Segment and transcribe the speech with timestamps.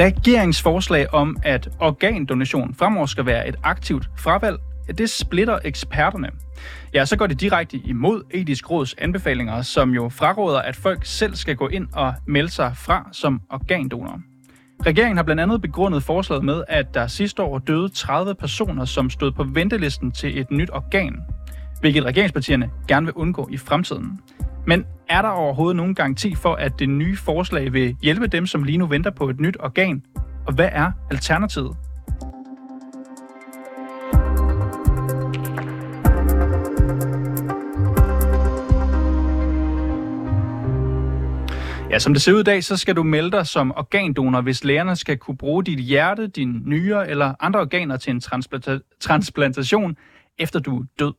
[0.00, 4.58] Regeringsforslag om, at organdonation fremover skal være et aktivt fravalg,
[4.98, 6.30] det splitter eksperterne.
[6.94, 11.34] Ja, så går det direkte imod etisk råds anbefalinger, som jo fraråder, at folk selv
[11.34, 14.20] skal gå ind og melde sig fra som organdonor.
[14.86, 19.10] Regeringen har blandt andet begrundet forslaget med, at der sidste år døde 30 personer, som
[19.10, 21.16] stod på ventelisten til et nyt organ,
[21.80, 24.20] hvilket regeringspartierne gerne vil undgå i fremtiden.
[24.66, 28.62] Men er der overhovedet nogen garanti for, at det nye forslag vil hjælpe dem, som
[28.62, 30.02] lige nu venter på et nyt organ?
[30.46, 31.76] Og hvad er alternativet?
[41.90, 44.64] Ja, som det ser ud i dag, så skal du melde dig som organdonor, hvis
[44.64, 49.96] lægerne skal kunne bruge dit hjerte, din nyre eller andre organer til en transplanta- transplantation,
[50.38, 51.12] efter du er død.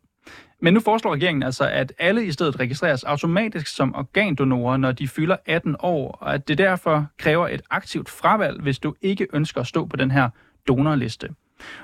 [0.62, 5.08] Men nu foreslår regeringen altså, at alle i stedet registreres automatisk som organdonorer, når de
[5.08, 9.62] fylder 18 år, og at det derfor kræver et aktivt fravalg, hvis du ikke ønsker
[9.62, 10.30] at stå på den her
[10.68, 11.30] donorliste.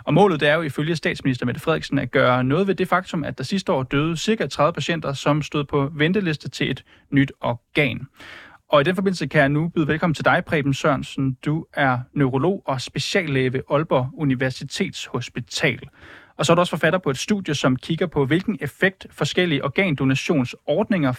[0.04, 3.24] Og målet det er jo ifølge statsminister Mette Frederiksen at gøre noget ved det faktum,
[3.24, 4.48] at der sidste år døde ca.
[4.48, 8.08] 30 patienter, som stod på venteliste til et nyt organ.
[8.70, 11.38] Og i den forbindelse kan jeg nu byde velkommen til dig, Preben Sørensen.
[11.46, 15.80] Du er neurolog og speciallæge ved Aalborg Universitetshospital.
[16.38, 19.64] Og så er du også forfatter på et studie, som kigger på, hvilken effekt forskellige
[19.64, 21.12] organdonationsordninger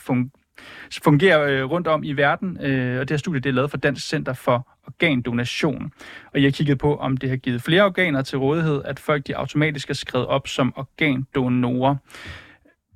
[1.05, 2.59] fungerer øh, rundt om i verden.
[2.65, 5.93] Øh, og det her studie det er lavet for Dansk Center for Organdonation.
[6.33, 9.27] Og jeg har kigget på, om det har givet flere organer til rådighed, at folk
[9.27, 11.97] de automatisk er skrevet op som organdonorer.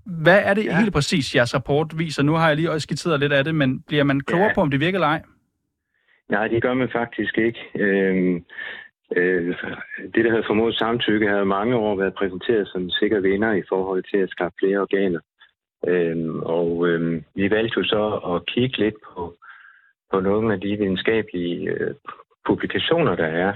[0.07, 0.79] Hvad er det ja.
[0.79, 2.23] helt præcis, jeres rapport viser?
[2.23, 4.55] Nu har jeg lige også skitseret lidt af det, men bliver man klogere ja.
[4.55, 5.23] på, om det virker eller ej?
[6.29, 7.59] Nej, det gør man faktisk ikke.
[7.75, 8.45] Øhm,
[9.17, 9.57] øh,
[10.15, 14.03] det, der havde formodet samtykke, har mange år været præsenteret som sikker vinder i forhold
[14.11, 15.21] til at skaffe flere organer.
[15.89, 18.05] Øhm, og øhm, vi valgte jo så
[18.35, 19.35] at kigge lidt på,
[20.13, 21.95] på nogle af de videnskabelige øh,
[22.47, 23.55] publikationer, der er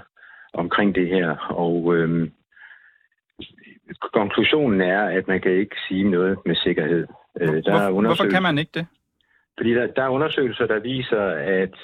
[0.52, 1.36] omkring det her.
[1.36, 2.30] Og øhm,
[4.12, 7.06] konklusionen er, at man kan ikke sige noget med sikkerhed.
[7.40, 8.86] Øh, der Hvor, er hvorfor kan man ikke det?
[9.56, 11.22] Fordi der, der er undersøgelser, der viser,
[11.62, 11.74] at,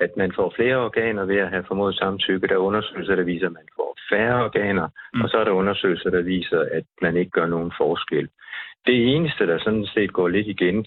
[0.00, 2.46] at man får flere organer ved at have formodet samtykke.
[2.46, 4.88] Der er undersøgelser, der viser, at man får færre organer.
[5.14, 5.20] Mm.
[5.20, 8.28] Og så er der undersøgelser, der viser, at man ikke gør nogen forskel.
[8.86, 10.86] Det eneste, der sådan set går lidt igen,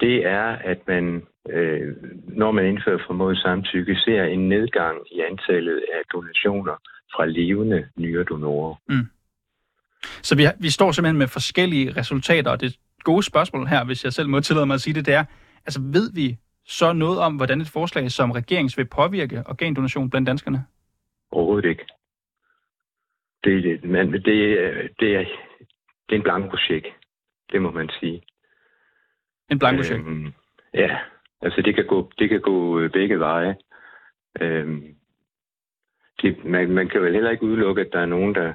[0.00, 1.94] det er, at man, øh,
[2.28, 6.76] når man indfører formodet samtykke, ser en nedgang i antallet af donationer
[7.14, 8.74] fra levende nyredonorer.
[8.88, 9.06] Mm.
[10.22, 14.12] Så vi, vi står simpelthen med forskellige resultater, og det gode spørgsmål her, hvis jeg
[14.12, 15.24] selv må tillade mig at sige det, det er,
[15.66, 16.36] altså ved vi
[16.66, 20.64] så noget om, hvordan et forslag som regerings vil påvirke organdonation blandt danskerne?
[21.30, 21.86] Overhovedet ikke.
[23.44, 25.24] Det, det, men det, det, er, det er
[26.08, 26.86] en blankocheck,
[27.52, 28.22] det må man sige.
[29.50, 30.00] En blankocheck?
[30.00, 30.32] Øhm,
[30.74, 30.98] ja,
[31.42, 33.56] altså det kan gå, det kan gå øh, begge veje.
[34.40, 34.96] Øhm,
[36.22, 38.52] det, man, man kan vel heller ikke udelukke, at der er nogen, der,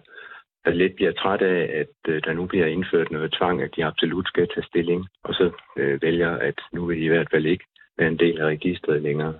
[0.65, 3.85] der lidt bliver træt af, at øh, der nu bliver indført noget tvang, at de
[3.85, 7.45] absolut skal tage stilling, og så øh, vælger, at nu vil de i hvert fald
[7.45, 7.65] ikke
[7.97, 9.33] være en del af registret længere.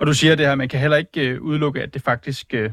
[0.00, 2.70] Og du siger det her, man kan heller ikke øh, udelukke, at det faktisk øh,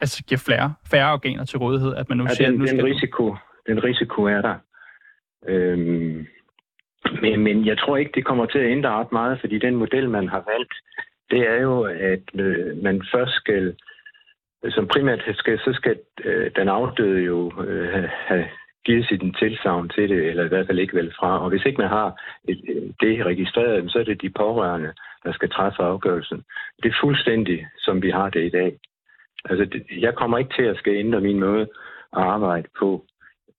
[0.00, 2.66] altså giver flere, færre organer til rådighed, at man nu ja, siger, den, at nu
[2.66, 2.78] skal...
[2.78, 3.36] Den risiko,
[3.66, 4.56] den risiko er der.
[5.48, 6.26] Øhm,
[7.22, 10.10] men, men jeg tror ikke, det kommer til at ændre ret meget, fordi den model,
[10.10, 10.74] man har valgt,
[11.30, 13.76] det er jo, at øh, man først skal
[14.70, 18.46] som primært skal, så skal øh, den afdøde jo øh, have
[18.86, 21.42] givet sit tilsavn til det, eller i hvert fald ikke vel fra.
[21.44, 22.08] Og hvis ikke man har
[22.48, 22.60] et,
[23.00, 24.92] det registreret, så er det de pårørende,
[25.24, 26.44] der skal træffe afgørelsen.
[26.82, 28.78] Det er fuldstændig, som vi har det i dag.
[29.44, 31.62] Altså, det, jeg kommer ikke til at skal ændre min måde
[32.16, 33.04] at arbejde på,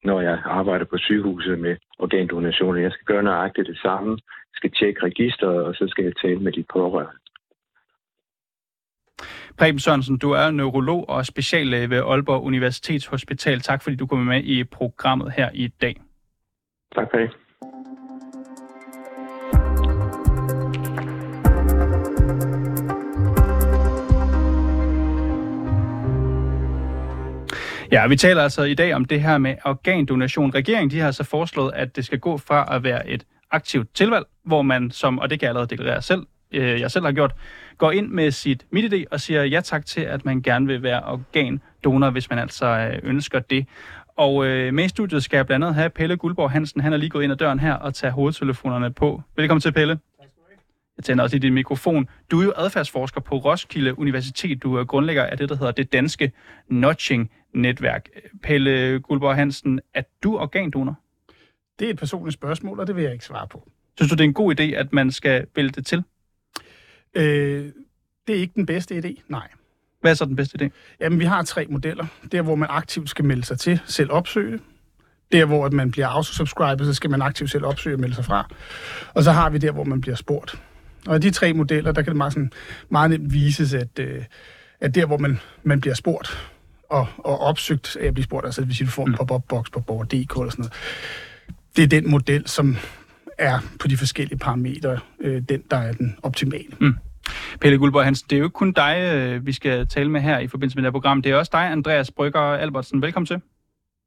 [0.03, 2.81] når jeg arbejder på sygehuset med organdonationer.
[2.81, 4.11] Jeg skal gøre nøjagtigt det samme.
[4.11, 7.26] Jeg skal tjekke registret, og så skal jeg tale med de pårørende.
[9.57, 13.61] Preben Sørensen, du er neurolog og speciallæge ved Aalborg Universitetshospital.
[13.61, 16.01] Tak fordi du kom med i programmet her i dag.
[16.95, 17.31] Tak for det.
[27.91, 30.53] Ja, vi taler altså i dag om det her med organdonation.
[30.55, 34.25] Regeringen de har så foreslået, at det skal gå fra at være et aktivt tilvalg,
[34.43, 37.33] hvor man som, og det kan jeg allerede deklarere selv, øh, jeg selv har gjort,
[37.77, 41.03] går ind med sit MitID og siger ja tak til, at man gerne vil være
[41.03, 43.65] organdonor, hvis man altså øh, ønsker det.
[44.15, 46.81] Og øh, med i studiet skal jeg blandt andet have Pelle Guldborg Hansen.
[46.81, 49.21] Han er lige gået ind ad døren her og tager hovedtelefonerne på.
[49.35, 49.99] Velkommen til, Pelle.
[50.97, 52.07] Jeg tænder også i din mikrofon.
[52.31, 54.63] Du er jo adfærdsforsker på Roskilde Universitet.
[54.63, 56.31] Du er grundlægger af det, der hedder det danske
[56.69, 58.09] notching-netværk.
[58.43, 60.99] Pelle Guldborg Hansen, er du organdonor?
[61.79, 63.69] Det er et personligt spørgsmål, og det vil jeg ikke svare på.
[63.97, 66.03] Synes du, det er en god idé, at man skal vælge det til?
[67.17, 67.71] Øh,
[68.27, 69.47] det er ikke den bedste idé, nej.
[70.01, 70.69] Hvad er så den bedste idé?
[70.99, 72.05] Jamen, vi har tre modeller.
[72.31, 74.61] Der, hvor man aktivt skal melde sig til, selv opsøge det.
[75.31, 78.49] Der, hvor man bliver autosubscribet, så skal man aktivt selv opsøge og melde sig fra.
[79.13, 80.61] Og så har vi der, hvor man bliver spurgt.
[81.07, 82.51] Og i de tre modeller, der kan det meget, sådan,
[82.89, 84.23] meget nemt vises, at, øh,
[84.79, 86.51] at der, hvor man, man bliver spurgt
[86.89, 89.17] og, og opsøgt af at blive spurgt, altså hvis du får en mm.
[89.17, 90.73] pop-up-boks på borger.dk eller sådan noget,
[91.75, 92.77] det er den model, som
[93.37, 96.73] er på de forskellige parametre, øh, den, der er den optimale.
[96.81, 96.95] Mm.
[97.61, 100.39] Pelle Guldborg Hans, det er jo ikke kun dig, øh, vi skal tale med her
[100.39, 101.21] i forbindelse med det her program.
[101.21, 103.01] Det er også dig, Andreas Brygger Albertsen.
[103.01, 103.41] Velkommen til.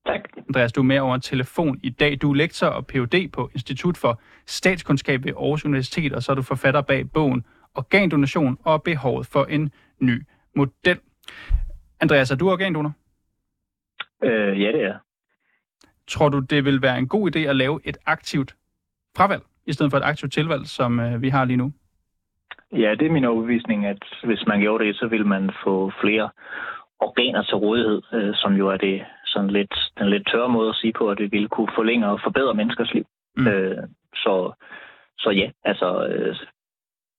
[0.06, 0.20] Tak.
[0.48, 2.18] Andreas, du er med over telefon i dag.
[2.22, 3.30] Du er lektor og Ph.D.
[3.32, 7.44] på Institut for Statskundskab ved Aarhus Universitet, og så er du forfatter bag bogen
[7.74, 10.22] Organdonation og behovet for en ny
[10.56, 10.98] model.
[12.00, 12.92] Andreas, er du organdonor?
[14.24, 14.98] Øh, ja, det er.
[16.08, 18.56] Tror du, det vil være en god idé at lave et aktivt
[19.16, 21.72] fravalg, i stedet for et aktivt tilvalg, som øh, vi har lige nu?
[22.72, 26.30] Ja, det er min overbevisning, at hvis man gjorde det, så vil man få flere
[27.00, 30.76] organer til rådighed, øh, som jo er det sådan lidt, den lidt tørre måde at
[30.76, 33.04] sige på, at det ville kunne forlænge og forbedre menneskers liv.
[33.36, 33.46] Mm.
[33.46, 33.82] Øh,
[34.14, 34.52] så,
[35.18, 36.06] så ja, altså...
[36.06, 36.36] Øh,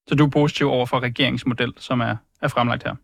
[0.06, 2.94] så du er positiv over for regeringsmodel, som er, er fremlagt her?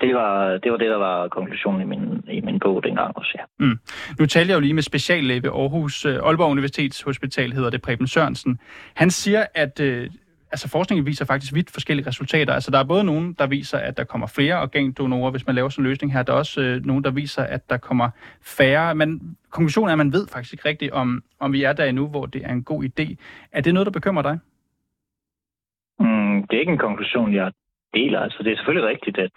[0.00, 3.32] Det var, det var det, der var konklusionen i min, i min bog dengang også,
[3.38, 3.44] ja.
[3.58, 3.78] Mm.
[4.18, 7.82] Nu talte jeg jo lige med speciallæge ved Aarhus, øh, Aalborg Universitets Hospital, hedder det
[7.82, 8.58] Preben Sørensen.
[8.94, 10.10] Han siger, at øh,
[10.52, 12.52] altså forskningen viser faktisk vidt forskellige resultater.
[12.54, 15.68] Altså der er både nogen, der viser, at der kommer flere organdonorer, hvis man laver
[15.68, 16.22] sådan en løsning her.
[16.22, 18.10] Der er også øh, nogen, der viser, at der kommer
[18.58, 18.94] færre.
[18.94, 22.08] Men konklusionen er, at man ved faktisk ikke rigtigt, om, om vi er der endnu,
[22.08, 23.06] hvor det er en god idé.
[23.52, 24.38] Er det noget, der bekymrer dig?
[25.98, 27.52] Mm, det er ikke en konklusion, jeg
[27.94, 28.20] deler.
[28.20, 29.36] Altså det er selvfølgelig rigtigt, at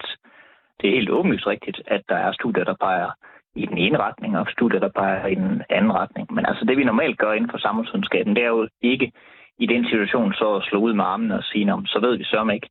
[0.82, 3.12] det er helt åbenlyst rigtigt, at der er studier, der peger
[3.56, 6.34] i den ene retning, og studier, der peger i den anden retning.
[6.34, 9.12] Men altså det, vi normalt gør inden for samfundsvidenskaben, det er jo ikke
[9.60, 12.69] i den situation så slå ud med armene og sige, så ved vi sørme ikke,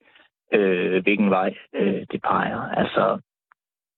[0.55, 2.61] øh, hvilken vej øh, det peger.
[2.61, 3.19] Altså,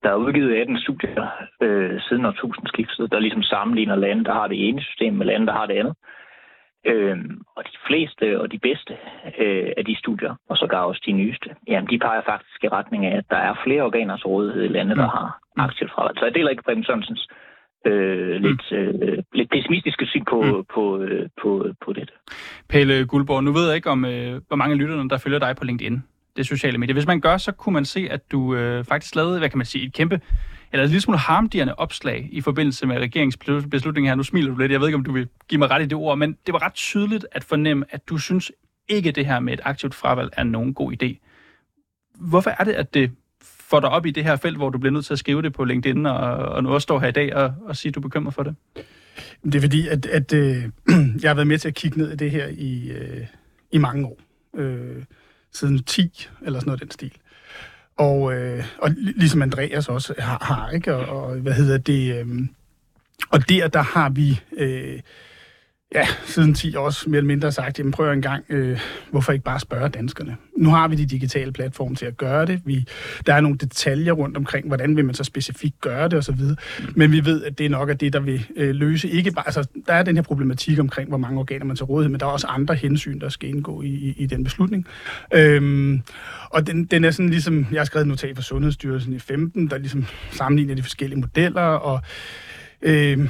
[0.03, 1.27] der er udgivet 18 studier
[1.63, 5.53] øh, siden årtusindskiftet, der ligesom sammenligner lande, der har det ene system med lande, der
[5.53, 5.95] har det andet.
[6.85, 7.19] Øh,
[7.57, 8.97] og de fleste og de bedste
[9.39, 13.07] øh, af de studier, og så også de nyeste, jamen de peger faktisk i retning
[13.07, 15.17] af, at der er flere organer til rådighed i lande, der mm.
[15.17, 16.19] har aktivt fravalg.
[16.19, 17.37] Så jeg deler ikke Preben Sørensens øh,
[18.41, 18.77] lidt, mm.
[18.77, 20.65] øh, lidt pessimistiske syn på, mm.
[20.75, 22.11] på, øh, på, på det.
[22.69, 25.65] Pelle Guldborg, nu ved jeg ikke, om øh, hvor mange lytterne, der følger dig på
[25.65, 26.03] LinkedIn,
[26.37, 26.93] det sociale medie.
[26.93, 29.67] Hvis man gør, så kunne man se, at du øh, faktisk lavede, hvad kan man
[29.67, 30.21] sige, et kæmpe,
[30.73, 34.15] eller et lille smule harmdirrende opslag i forbindelse med regeringsbeslutningen her.
[34.15, 35.95] Nu smiler du lidt, jeg ved ikke, om du vil give mig ret i det
[35.95, 38.53] ord, men det var ret tydeligt at fornemme, at du synes
[38.89, 41.17] ikke, det her med et aktivt fravalg er nogen god idé.
[42.15, 43.11] Hvorfor er det, at det
[43.71, 45.53] får dig op i det her felt, hvor du bliver nødt til at skrive det
[45.53, 48.01] på LinkedIn, og, og nu også står her i dag og, og siger, at du
[48.01, 48.55] er bekymret for det?
[49.45, 50.63] Det er fordi, at, at øh,
[51.23, 53.27] jeg har været med til at kigge ned i det her i, øh,
[53.73, 54.19] i mange år.
[54.57, 55.03] Øh,
[55.53, 57.13] siden 10, eller sådan noget den stil.
[57.97, 60.95] Og, øh, og ligesom Andreas også har, har ikke?
[60.95, 62.21] Og, og hvad hedder det?
[62.21, 62.27] Øh,
[63.31, 64.41] og der, der har vi...
[64.57, 65.01] Øh,
[65.95, 68.81] ja, siden 10 også mere eller mindre sagt, jamen prøv en gang, øh,
[69.11, 70.37] hvorfor ikke bare spørge danskerne?
[70.57, 72.63] Nu har vi de digitale platforme til at gøre det.
[72.65, 72.85] Vi,
[73.27, 76.35] der er nogle detaljer rundt omkring, hvordan vil man så specifikt gøre det osv.
[76.35, 76.57] Mm.
[76.97, 79.09] Men vi ved, at det er nok af det, der vil øh, løse.
[79.09, 82.11] Ikke bare, altså, der er den her problematik omkring, hvor mange organer man til rådighed,
[82.11, 84.87] men der er også andre hensyn, der skal indgå i, i, i den beslutning.
[85.35, 86.03] Øhm,
[86.51, 89.71] og den, den er sådan ligesom, jeg har skrevet et notat fra Sundhedsstyrelsen i 15,
[89.71, 92.01] der ligesom sammenligner de forskellige modeller, og
[92.83, 93.29] øh,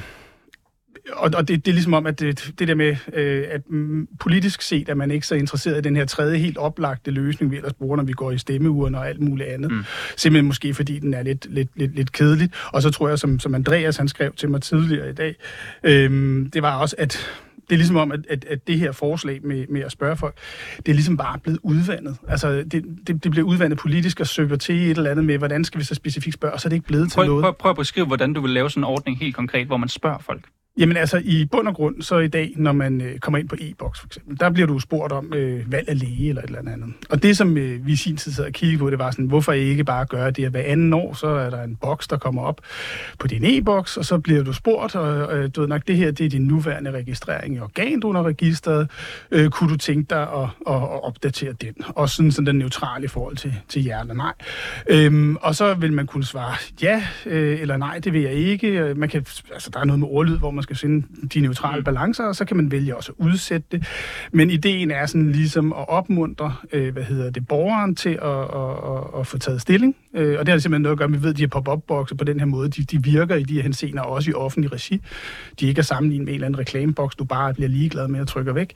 [1.13, 4.07] og, og det, det er ligesom om, at det, det der med, øh, at mm,
[4.19, 7.55] politisk set er man ikke så interesseret i den her tredje helt oplagte løsning, vi
[7.55, 9.71] ellers bruger, når vi går i stemmeuren og alt muligt andet.
[9.71, 9.83] Mm.
[10.15, 12.49] Simpelthen måske fordi den er lidt, lidt, lidt, lidt kedelig.
[12.73, 15.35] Og så tror jeg, som, som Andreas han skrev til mig tidligere i dag,
[15.83, 17.29] øh, det var også, at
[17.69, 20.37] det er ligesom om, at, at, at det her forslag med, med at spørge folk,
[20.77, 22.17] det er ligesom bare blevet udvandet.
[22.27, 25.63] Altså, det, det, det bliver udvandet politisk og søger til et eller andet med, hvordan
[25.63, 27.43] skal vi så specifikt spørge, og så er det ikke blevet prøv, til noget.
[27.43, 29.89] Prøv, prøv at beskrive, hvordan du vil lave sådan en ordning helt konkret, hvor man
[29.89, 30.45] spørger folk.
[30.77, 33.55] Jamen altså, i bund og grund, så i dag, når man øh, kommer ind på
[33.59, 36.71] e-boks for eksempel, der bliver du spurgt om øh, valg af læge eller et eller
[36.71, 36.93] andet.
[37.09, 39.25] Og det, som øh, vi i sin tid sad og kiggede på, det var sådan,
[39.25, 42.17] hvorfor ikke bare gøre det, at hver anden år, så er der en boks, der
[42.17, 42.61] kommer op
[43.19, 46.11] på din e-boks, og så bliver du spurgt, og øh, du ved nok, det her,
[46.11, 48.89] det er din nuværende registrering i organdonorregisteret.
[49.31, 51.73] Øh, kunne du tænke dig at, at, at opdatere den?
[51.87, 54.33] Og sådan, sådan den neutrale i forhold til, til ja eller nej.
[54.87, 58.67] Øhm, og så vil man kunne svare ja øh, eller nej, det vil jeg ikke.
[58.67, 61.83] Øh, man kan, altså, der er noget med ordlyd, hvor man skal finde de neutrale
[61.83, 63.87] balancer, og så kan man vælge også at udsætte det.
[64.31, 68.95] Men ideen er sådan ligesom at opmuntre, øh, hvad hedder det, borgeren til at, at,
[68.95, 69.95] at, at få taget stilling.
[70.13, 71.47] Øh, og det har simpelthen noget at gøre med, at vi ved, at de her
[71.47, 74.73] pop-up-bokse på den her måde, de, de virker i de her hensener også i offentlig
[74.73, 75.01] regi.
[75.59, 78.27] De ikke er sammenlignet med en eller anden reklameboks, du bare bliver ligeglad med at
[78.27, 78.73] trykke væk.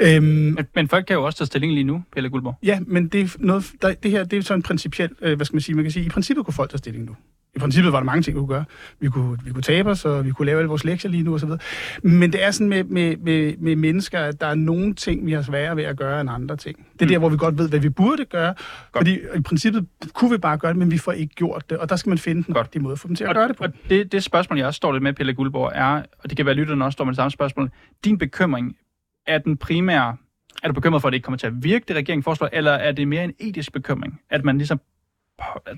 [0.00, 2.58] Øhm, men, men folk kan jo også tage stilling lige nu, Pelle Guldborg.
[2.62, 5.46] Ja, men det, er noget, der, det her det er så en principiel, øh, hvad
[5.46, 7.16] skal man sige, man kan sige, i princippet kunne folk tage stilling nu.
[7.56, 8.64] I princippet var der mange ting, vi kunne gøre.
[9.00, 11.34] Vi kunne, vi kunne tabe os, og vi kunne lave alle vores lektier lige nu
[11.34, 11.48] osv.
[12.02, 15.32] Men det er sådan med, med, med, med mennesker, at der er nogle ting, vi
[15.32, 16.76] har sværere ved at gøre end andre ting.
[16.92, 17.08] Det er mm.
[17.08, 18.54] der, hvor vi godt ved, hvad vi burde gøre.
[18.92, 19.00] Godt.
[19.00, 21.78] Fordi i princippet kunne vi bare gøre det, men vi får ikke gjort det.
[21.78, 23.56] Og der skal man finde den rigtige måde for dem til at og, gøre det
[23.56, 23.64] på.
[23.64, 26.46] Og det, det spørgsmål, jeg også står lidt med, Pelle Guldborg, er, og det kan
[26.46, 27.70] være lytterne også står med det samme spørgsmål,
[28.04, 28.76] din bekymring
[29.26, 30.16] er den primære
[30.62, 32.72] er du bekymret for, at det ikke kommer til at virke, det regeringen foreslår, eller
[32.72, 34.80] er det mere en etisk bekymring, at man ligesom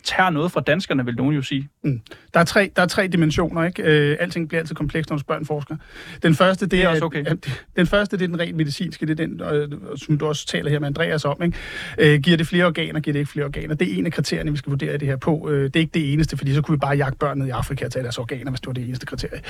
[0.04, 1.68] tager noget fra danskerne, vil nogen jo sige.
[1.84, 2.00] Mm.
[2.34, 3.82] Der, er tre, der er tre dimensioner, ikke?
[3.82, 5.76] Øh, alting bliver altid komplekst, når spørger en forsker.
[6.22, 7.24] Den første, det, det er, også okay.
[7.26, 10.46] at, den første, det er den rent medicinske, det er den, øh, som du også
[10.46, 11.58] taler her med Andreas om, ikke?
[11.98, 13.74] Øh, giver det flere organer, giver det ikke flere organer?
[13.74, 15.50] Det er en af kriterierne, vi skal vurdere det her på.
[15.50, 17.84] Øh, det er ikke det eneste, fordi så kunne vi bare jagte børnene i Afrika
[17.84, 19.40] og tage deres organer, hvis det var det eneste kriterie.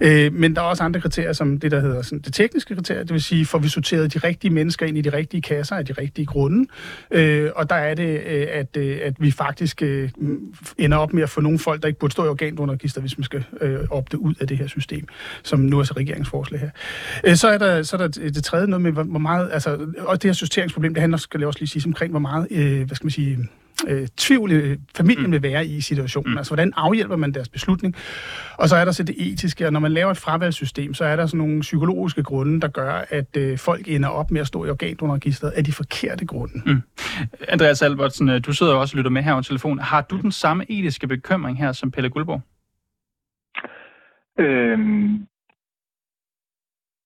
[0.00, 3.00] Øh, men der er også andre kriterier, som det, der hedder sådan, det tekniske kriterie,
[3.00, 5.86] det vil sige, får vi sorteret de rigtige mennesker ind i de rigtige kasser af
[5.86, 6.68] de rigtige grunde.
[7.10, 10.10] Øh, og der er det, øh, at, øh, at vi faktisk øh,
[10.78, 13.24] ender op med at få nogle folk, der ikke burde stå i organdonorregister, hvis man
[13.24, 15.06] skal øh, opte ud af det her system,
[15.42, 16.70] som nu er så regeringsforslag her.
[17.24, 20.22] Øh, så, er der, så er der det tredje noget med, hvor meget, altså, og
[20.22, 22.96] det her justeringsproblem, det handler, skal jeg også lige sige, omkring, hvor meget, øh, hvad
[22.96, 23.48] skal man sige,
[23.86, 25.32] øh, tvivl familien mm.
[25.32, 26.32] vil være i situationen.
[26.32, 26.38] Mm.
[26.38, 27.96] Altså, hvordan afhjælper man deres beslutning?
[28.56, 31.16] Og så er der så det etiske, og når man laver et fravalgssystem, så er
[31.16, 34.64] der sådan nogle psykologiske grunde, der gør, at øh, folk ender op med at stå
[34.64, 36.62] i organdonorregisteret af de forkerte grunde.
[36.66, 36.82] Mm.
[37.48, 39.78] Andreas Albertsen, øh, du sidder jo også og lytter med her over telefon.
[39.78, 42.42] Har du den samme etiske bekymring her som Pelle Guldborg?
[44.40, 45.26] Øhm,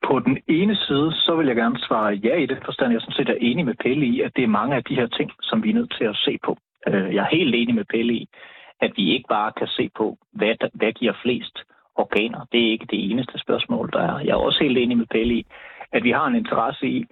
[0.08, 2.92] på den ene side, så vil jeg gerne svare ja i den forstand.
[2.92, 5.06] Jeg sådan set er enig med Pelle i, at det er mange af de her
[5.06, 6.56] ting, som vi er nødt til at se på.
[6.88, 8.28] Øh, jeg er helt enig med Pelle i,
[8.80, 11.58] at vi ikke bare kan se på, hvad, der, hvad giver flest
[11.94, 12.40] organer.
[12.52, 14.18] Det er ikke det eneste spørgsmål, der er.
[14.18, 15.46] Jeg er også helt enig med Pelle i,
[15.92, 17.06] at vi har en interesse i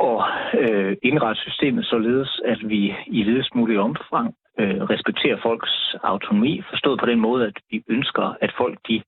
[0.00, 0.20] at
[0.60, 7.00] øh, indrette systemet således, at vi i videst mulig omfang øh, respekterer folks autonomi, forstået
[7.00, 9.02] på den måde, at vi ønsker, at folk de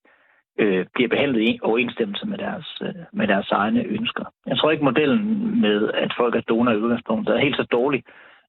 [0.59, 4.25] øh, bliver behandlet i overensstemmelse med deres, øh, med deres egne ønsker.
[4.47, 8.03] Jeg tror ikke, modellen med, at folk er donor i udgangspunktet, er helt så dårlig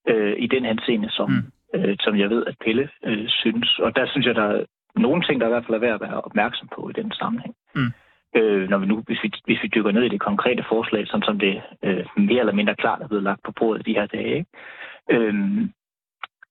[0.07, 1.79] øh, i den henseende, som, mm.
[1.79, 3.79] øh, som jeg ved, at Pelle øh, synes.
[3.79, 6.01] Og der synes jeg, der er nogle ting, der i hvert fald er værd at
[6.01, 7.55] være opmærksom på i den sammenhæng.
[7.75, 7.91] Mm.
[8.35, 11.21] Øh, når vi nu, hvis vi, hvis vi dykker ned i det konkrete forslag, som,
[11.21, 14.35] som det øh, mere eller mindre klart er blevet lagt på bordet de her dage.
[14.37, 14.49] Ikke?
[15.11, 15.33] Øh,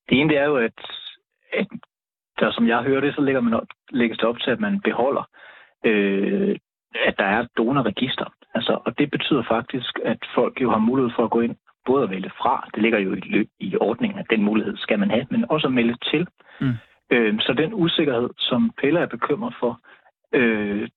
[0.09, 0.79] det ene det er jo, at,
[1.53, 1.67] at
[2.41, 4.81] der, som jeg hører det, så lægger man op, lægges det op til, at man
[4.81, 5.29] beholder,
[5.85, 6.57] øh,
[7.05, 8.33] at der er donorregister.
[8.55, 12.05] Altså, og det betyder faktisk, at folk jo har mulighed for at gå ind, både
[12.05, 15.11] at vælge fra, det ligger jo i, løb, i ordningen, at den mulighed skal man
[15.11, 16.27] have, men også at melde til.
[16.61, 16.75] Mm.
[17.11, 19.81] Øh, så den usikkerhed, som Pelle er bekymret for,
[20.33, 20.89] øh,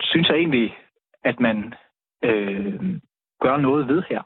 [0.00, 0.76] synes jeg egentlig,
[1.24, 1.74] at man
[2.24, 2.80] øh,
[3.40, 4.22] gør noget ved her.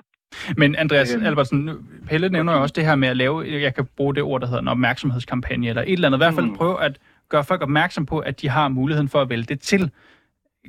[0.56, 1.70] Men Andreas øhm, Albertsen,
[2.06, 4.46] Pelle nævner jo også det her med at lave, jeg kan bruge det ord, der
[4.46, 6.18] hedder en opmærksomhedskampagne, eller et eller andet.
[6.18, 6.56] I hvert fald mm.
[6.56, 9.90] prøve at gøre folk opmærksom på, at de har muligheden for at vælge det til.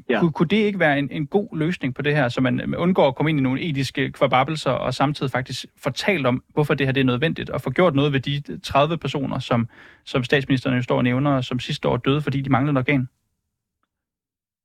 [0.10, 0.20] Ja.
[0.20, 3.08] Kunne, kunne det ikke være en, en god løsning på det her, så man undgår
[3.08, 6.92] at komme ind i nogle etiske kvababelser, og samtidig faktisk fortalt om, hvorfor det her
[6.92, 9.68] det er nødvendigt, og få gjort noget ved de 30 personer, som,
[10.06, 13.08] som statsministeren jo står og nævner, som sidste år døde, fordi de manglede organ?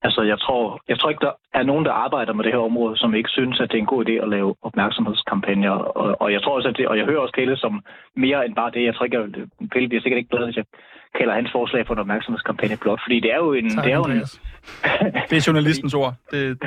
[0.07, 2.97] Altså, jeg tror, jeg tror ikke, der er nogen, der arbejder med det her område,
[2.97, 5.71] som ikke synes, at det er en god idé at lave opmærksomhedskampagner.
[5.71, 7.85] Og, og jeg tror også, at det, og jeg hører også Pelle som
[8.17, 8.85] mere end bare det.
[8.85, 9.31] Jeg tror ikke, at
[9.73, 10.65] Pelle bliver sikkert ikke glad, hvis jeg
[11.19, 13.71] kalder hans forslag for en opmærksomhedskampagne blot, fordi det er jo en...
[13.71, 14.21] Tak, det, er jo en
[15.31, 16.15] det er journalistens ord.
[16.31, 16.59] Det,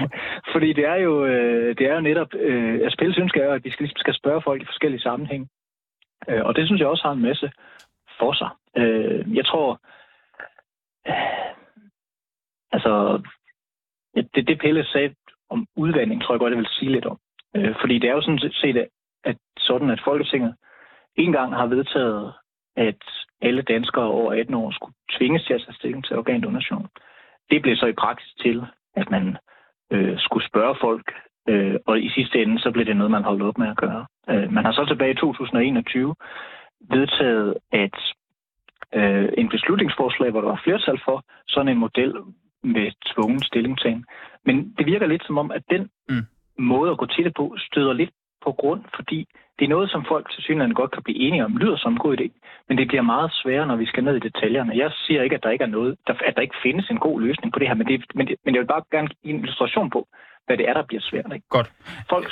[0.54, 2.34] fordi det er jo, øh, det er jo netop...
[2.34, 5.48] Øh, altså, Pelles ønske er, at de skal, ligesom skal spørge folk i forskellige sammenhæng.
[6.28, 7.50] Øh, og det synes jeg også har en masse
[8.18, 8.50] for sig.
[9.38, 9.80] Jeg tror...
[12.72, 13.22] Altså,
[14.14, 15.14] det, det Pelle sagde
[15.50, 17.18] om udvandring, tror jeg godt, jeg vil sige lidt om.
[17.56, 18.88] Øh, fordi det er jo sådan set, at,
[19.24, 20.54] at sådan, at Folketinget
[21.16, 22.32] engang har vedtaget,
[22.76, 23.02] at
[23.42, 26.86] alle danskere over 18 år skulle tvinges til at tage stilling til organdonation.
[27.50, 29.36] Det blev så i praksis til, at man
[29.92, 31.12] øh, skulle spørge folk,
[31.48, 34.06] øh, og i sidste ende, så blev det noget, man holdt op med at gøre.
[34.30, 36.14] Øh, man har så tilbage i 2021
[36.90, 37.98] vedtaget, at
[38.94, 42.14] øh, en beslutningsforslag, hvor der var flertal for sådan en model,
[42.74, 44.04] med tvungen stillingtagen.
[44.46, 46.24] Men det virker lidt som om, at den mm.
[46.58, 48.10] måde at gå til det på, støder lidt
[48.44, 49.18] på grund, fordi
[49.58, 51.98] det er noget, som folk til synligheden godt kan blive enige om, lyder som en
[51.98, 52.26] god idé,
[52.68, 54.76] men det bliver meget sværere, når vi skal ned i detaljerne.
[54.76, 55.96] Jeg siger ikke, at der ikke er noget,
[56.28, 58.54] at der ikke findes en god løsning på det her, men, det, men, det, men
[58.54, 60.08] jeg vil bare gerne give en illustration på,
[60.46, 61.32] hvad det er, der bliver svært.
[61.34, 61.48] Ikke?
[61.48, 61.72] Godt.
[62.10, 62.28] Folk,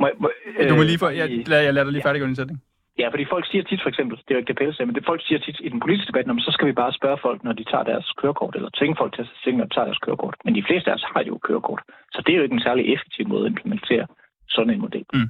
[0.00, 0.30] må, må,
[0.68, 2.08] du må lige få, jeg, lad, jeg lader dig lige ja.
[2.08, 2.58] færdiggøre din sætning.
[3.00, 5.04] Ja, fordi folk siger tit for eksempel, det er jo ikke det Pelle men det
[5.10, 7.64] folk siger tit i den politiske debat, så skal vi bare spørge folk, når de
[7.64, 10.34] tager deres kørekort, eller tvinge folk til at tænke, når de tager deres kørekort.
[10.44, 11.82] Men de fleste af os har jo kørekort,
[12.14, 14.06] så det er jo ikke en særlig effektiv måde at implementere
[14.48, 15.04] sådan en model.
[15.14, 15.28] Mm.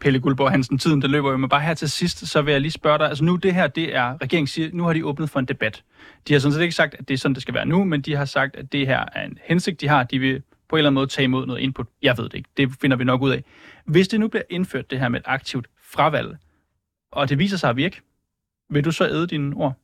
[0.00, 2.60] Pelle Guldborg Hansen, tiden der løber jo, men bare her til sidst, så vil jeg
[2.60, 5.30] lige spørge dig, altså nu det her, det er, regeringen siger, nu har de åbnet
[5.30, 5.82] for en debat.
[6.28, 8.00] De har sådan set ikke sagt, at det er sådan, det skal være nu, men
[8.00, 10.78] de har sagt, at det her er en hensigt, de har, de vil på en
[10.78, 11.86] eller anden måde tage imod noget input.
[12.02, 13.44] Jeg ved det ikke, det finder vi nok ud af.
[13.84, 16.36] Hvis det nu bliver indført, det her med et aktivt fravalg,
[17.12, 18.00] og det viser sig at virke,
[18.70, 19.74] vil du så æde dine ord?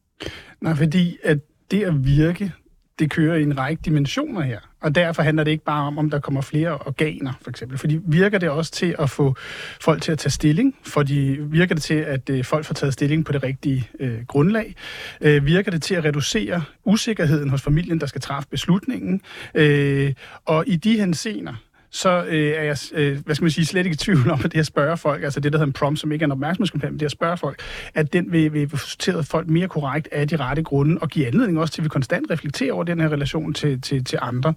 [0.60, 1.38] Nej, fordi at
[1.70, 2.52] det at virke,
[2.98, 4.60] det kører i en række dimensioner her.
[4.80, 7.78] Og derfor handler det ikke bare om, om der kommer flere organer, for eksempel.
[7.78, 9.34] Fordi virker det også til at få
[9.80, 10.76] folk til at tage stilling?
[10.82, 14.74] Fordi virker det til, at øh, folk får taget stilling på det rigtige øh, grundlag?
[15.20, 19.20] Øh, virker det til at reducere usikkerheden hos familien, der skal træffe beslutningen?
[19.54, 20.14] Øh,
[20.44, 21.54] og i de hensener,
[21.92, 24.52] så øh, er jeg, øh, hvad skal man sige, slet ikke i tvivl om, at
[24.52, 26.92] det at spørge folk, altså det, der hedder en prompt, som ikke er en opmærksomhedskampagne,
[26.92, 27.60] men det at spørge folk,
[27.94, 31.58] at den vil, vil sortere folk mere korrekt af de rette grunde, og give anledning
[31.58, 34.54] også til, at vi konstant reflekterer over den her relation til, til, til andre.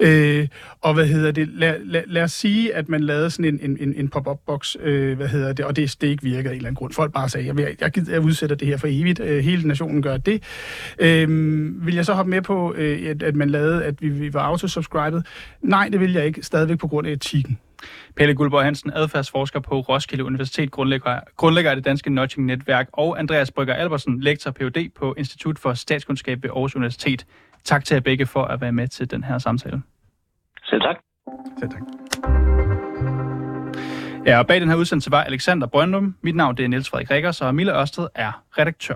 [0.00, 0.48] Øh,
[0.80, 3.94] og hvad hedder det, lad, lad, lad os sige, at man lavede sådan en, en,
[3.96, 6.74] en pop-up-boks, øh, hvad hedder det, og det, det ikke virker af en eller anden
[6.74, 6.92] grund.
[6.92, 10.02] Folk bare sagde, jeg, vil, jeg, jeg udsætter det her for evigt, øh, hele nationen
[10.02, 10.42] gør det.
[10.98, 11.28] Øh,
[11.86, 14.40] vil jeg så hoppe med på, øh, at, at man lavede, at vi, vi var
[14.40, 15.26] autosubscribet?
[15.62, 16.42] Nej, det vil jeg ikke.
[16.42, 17.58] Stadig stadigvæk på grund af etikken.
[18.16, 23.50] Pelle Guldborg Hansen, adfærdsforsker på Roskilde Universitet, grundlægger, grundlægger af det danske Nudging-netværk, og Andreas
[23.50, 24.90] Brygger Albersen, lektor Ph.D.
[24.94, 27.26] på Institut for Statskundskab ved Aarhus Universitet.
[27.64, 29.82] Tak til jer begge for at være med til den her samtale.
[30.64, 30.96] Selv tak.
[31.58, 31.82] Selv tak.
[34.26, 36.14] Ja, og bag den her udsendelse var Alexander Brøndum.
[36.22, 38.94] Mit navn det er Niels Frederik Rikkers, og Mille Ørsted er redaktør.